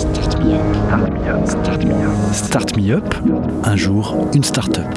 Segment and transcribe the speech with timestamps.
[0.00, 1.46] Start me up.
[1.46, 2.32] Start me up.
[2.32, 3.14] Start me up.
[3.64, 4.88] Un jour, une start-up.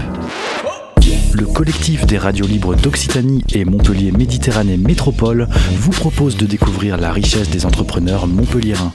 [1.33, 7.11] Le collectif des radios libres d'Occitanie et Montpellier Méditerranée Métropole vous propose de découvrir la
[7.11, 8.93] richesse des entrepreneurs montpelliérains.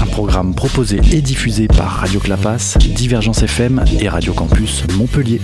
[0.00, 5.42] Un programme proposé et diffusé par Radio Clapas, Divergence FM et Radio Campus Montpellier.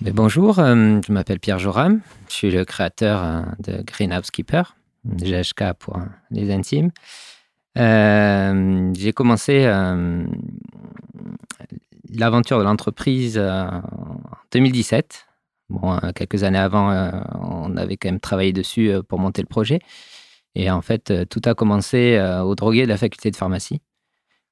[0.00, 2.00] Bonjour, euh, je m'appelle Pierre Joram,
[2.30, 4.74] je suis le créateur euh, de Greenhouse Keeper,
[5.04, 5.98] GHK pour
[6.30, 6.92] les intimes.
[7.78, 9.64] J'ai commencé
[12.10, 13.82] l'aventure de l'entreprise en
[14.52, 15.26] 2017.
[15.70, 16.90] Bon, quelques années avant,
[17.40, 19.80] on avait quand même travaillé dessus pour monter le projet.
[20.54, 23.80] Et en fait, tout a commencé au drogué de la faculté de pharmacie,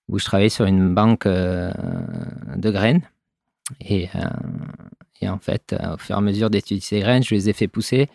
[0.09, 3.03] où je travaillais sur une banque de graines.
[3.81, 4.09] Et
[5.29, 7.69] en fait, euh, au fur et à mesure d'étudier ces graines, je les ai fait
[7.69, 8.09] pousser.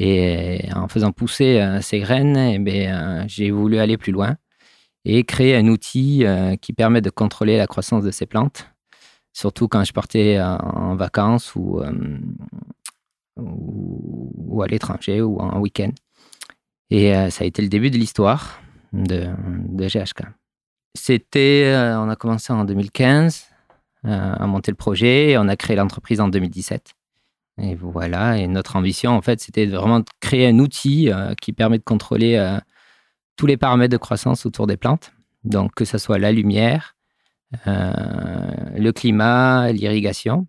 [0.00, 4.36] Et en faisant pousser euh, ces graines, eh bien, euh, j'ai voulu aller plus loin
[5.04, 6.24] et créer un outil
[6.60, 8.68] qui permet de contrôler la croissance de ces plantes,
[9.32, 11.80] surtout quand je partais en vacances ou,
[14.60, 15.92] à l'étranger ou en week-end.
[16.90, 18.60] Et ça a été le début de l'histoire
[18.92, 19.28] de,
[19.68, 20.26] de GHK.
[20.94, 23.46] C'était, on a commencé en 2015
[24.04, 25.30] à monter le projet.
[25.30, 26.97] Et on a créé l'entreprise en 2017.
[27.60, 31.52] Et voilà, et notre ambition, en fait, c'était vraiment de créer un outil euh, qui
[31.52, 32.58] permet de contrôler euh,
[33.36, 35.12] tous les paramètres de croissance autour des plantes.
[35.44, 36.94] Donc, que ce soit la lumière,
[37.66, 37.92] euh,
[38.76, 40.46] le climat, l'irrigation.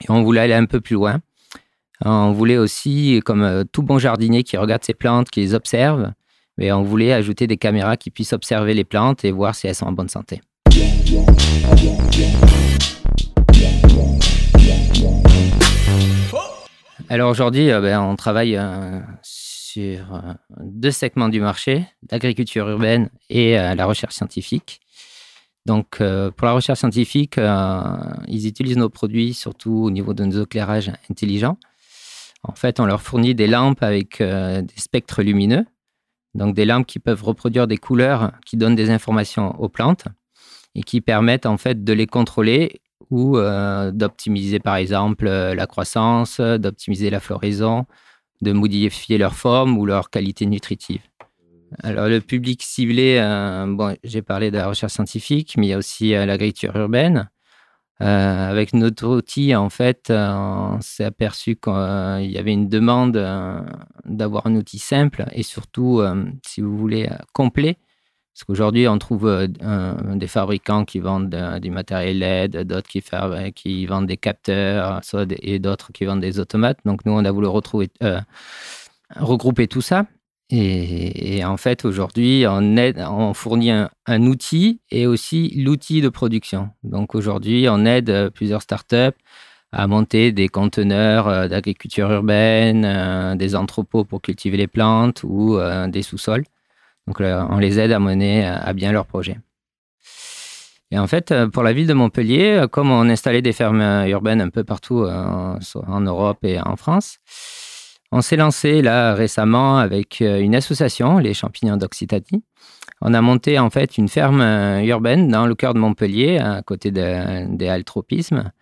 [0.00, 1.20] Et on voulait aller un peu plus loin.
[2.04, 6.12] On voulait aussi, comme tout bon jardinier qui regarde ses plantes, qui les observe,
[6.58, 9.74] mais on voulait ajouter des caméras qui puissent observer les plantes et voir si elles
[9.74, 10.40] sont en bonne santé.
[17.12, 20.32] Alors aujourd'hui, euh, ben, on travaille euh, sur euh,
[20.62, 24.80] deux segments du marché, l'agriculture urbaine et la recherche scientifique.
[25.66, 30.90] Donc pour la recherche scientifique, ils utilisent nos produits surtout au niveau de nos éclairages
[31.10, 31.58] intelligents.
[32.44, 35.66] En fait, on leur fournit des lampes avec des spectres lumineux,
[36.34, 40.06] donc des lampes qui peuvent reproduire des couleurs qui donnent des informations aux plantes
[40.74, 42.80] et qui permettent en fait de les contrôler
[43.12, 47.84] ou euh, d'optimiser par exemple euh, la croissance, d'optimiser la floraison,
[48.40, 51.02] de modifier leur forme ou leur qualité nutritive.
[51.82, 55.72] Alors le public ciblé, euh, bon, j'ai parlé de la recherche scientifique, mais il y
[55.74, 57.28] a aussi l'agriculture urbaine.
[58.00, 63.16] avec notre outil, en fait, on s'est aperçu qu'il y avait une demande
[64.04, 66.02] d'avoir un outil simple et surtout,
[66.44, 67.76] si vous voulez, complet
[68.32, 69.46] parce qu'aujourd'hui, on trouve euh,
[70.14, 73.02] des fabricants qui vendent du matériel LED, d'autres qui,
[73.54, 75.02] qui, vendent des capteurs,
[75.42, 76.78] et d'autres qui vendent des automates.
[76.86, 78.20] Donc, nous, on a voulu retrouver, euh,
[79.16, 80.06] regrouper tout ça.
[80.48, 86.70] Et, en fait, aujourd'hui, on, fournit un, outil et aussi l'outil de production.
[86.84, 89.16] Donc, aujourd'hui, on aide euh, plusieurs startups
[89.72, 96.44] à monter des conteneurs d'agriculture urbaine, des entrepôts pour cultiver les plantes ou des sous-sols.
[97.06, 99.38] Donc, on les aide à mener à bien leur projet.
[100.92, 103.80] Et en fait, euh, pour la ville de Montpellier, euh, comme on installait des fermes
[103.80, 107.16] euh, urbaines un peu partout en Europe et en France,
[108.12, 112.44] on s'est lancé là récemment avec une association, les Champignons d'Occitanie.
[113.00, 114.42] On a monté en fait une ferme
[114.84, 118.52] urbaine dans le cœur de Montpellier, à côté des altropismes,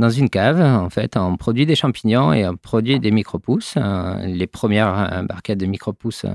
[0.00, 0.60] dans une cave.
[0.60, 3.74] En fait, on produit des champignons et on produit des micro-pousses.
[3.76, 6.30] Euh, les premières euh, barquettes de micro-pousses euh,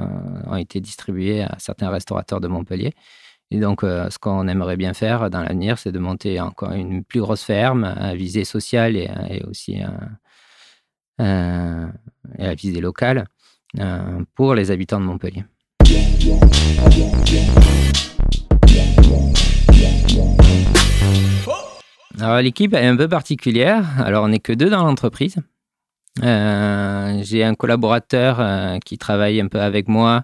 [0.46, 2.94] ont été distribuées à certains restaurateurs de Montpellier.
[3.52, 7.20] Et donc, ce qu'on aimerait bien faire dans l'avenir, c'est de monter encore une plus
[7.20, 9.78] grosse ferme à visée sociale et, aussi
[11.20, 13.28] à visée locale
[14.34, 15.44] pour les habitants de Montpellier.
[22.20, 24.02] Alors l'équipe est un peu particulière.
[24.02, 25.38] Alors on n'est que deux dans l'entreprise.
[26.24, 30.24] Euh, j'ai un collaborateur euh, qui travaille un peu avec moi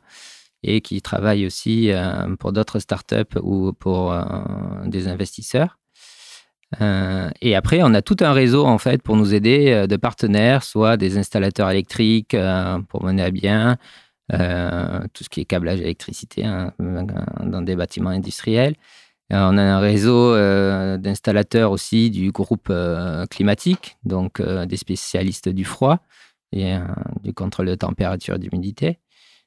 [0.63, 4.15] et qui travaille aussi euh, pour d'autres startups ou pour
[4.85, 5.79] des investisseurs.
[7.41, 10.95] et après, on a tout un réseau en fait pour nous aider de partenaires, soit
[10.97, 12.37] des installateurs électriques
[12.87, 13.77] pour mener à bien
[14.29, 18.75] tout ce qui est câblage électricité hein, dans des bâtiments industriels,
[19.33, 25.65] on a un réseau euh, d'installateurs aussi du groupe euh, climatique, donc des spécialistes du
[25.65, 25.99] froid
[26.51, 26.75] et
[27.23, 28.99] du contrôle de température et d'humidité.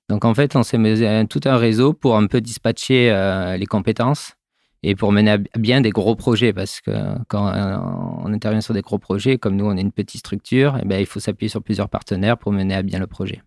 [0.09, 3.11] Donc en fait, on s'est mis tout un réseau pour un peu dispatcher
[3.59, 4.37] les compétences
[4.83, 6.91] et pour mener à bien des gros projets parce que
[7.29, 7.53] quand
[8.25, 10.89] on intervient sur des gros projets, comme nous on est une petite structure, et eh
[10.89, 13.43] bien, il faut s'appuyer sur plusieurs partenaires pour mener à bien le projet.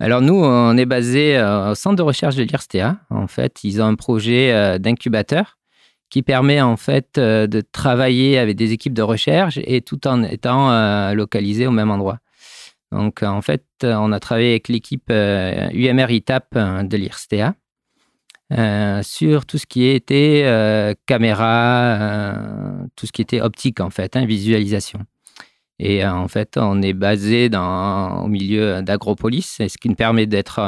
[0.00, 2.98] Alors nous, on est basé au centre de recherche de l'IRSTEA.
[3.10, 5.56] En fait, ils ont un projet d'incubateur
[6.10, 11.12] qui permet en fait de travailler avec des équipes de recherche et tout en étant
[11.14, 12.18] localisé au même endroit.
[12.90, 17.54] Donc en fait, on a travaillé avec l'équipe UMR ITAP de l'IRSTEA
[18.52, 23.88] euh, sur tout ce qui était euh, caméra, euh, tout ce qui était optique en
[23.88, 25.00] fait, hein, visualisation.
[25.78, 30.60] Et en fait, on est basé au milieu d'Agropolis, ce qui nous permet d'être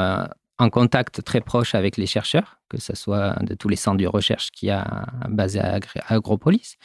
[0.58, 4.06] en contact très proche avec les chercheurs, que ce soit de tous les centres de
[4.06, 6.76] recherche qui a basé à Agropolis,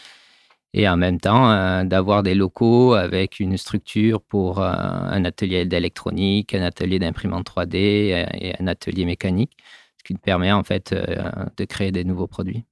[0.73, 6.61] et en même temps d'avoir des locaux avec une structure pour un atelier d'électronique, un
[6.61, 9.57] atelier d'imprimante 3D et un atelier mécanique
[10.01, 12.65] ce qui permet en fait euh, de créer des nouveaux produits.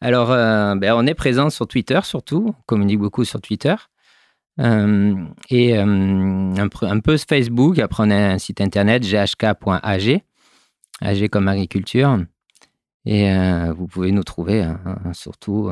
[0.00, 3.74] Alors, euh, ben, on est présent sur Twitter surtout, on communique beaucoup sur Twitter.
[4.60, 5.14] Euh,
[5.50, 7.78] et un, peu sur Facebook.
[7.78, 10.22] Après, on a un site internet ghk.ag,
[11.00, 12.18] ag comme agriculture.
[13.04, 13.32] Et
[13.74, 14.78] vous pouvez nous trouver, hein,
[15.14, 15.70] surtout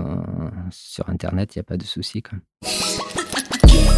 [0.71, 2.23] sur internet, il n'y a pas de souci.